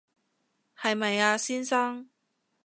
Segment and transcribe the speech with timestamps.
[0.75, 2.09] 係咪啊，先生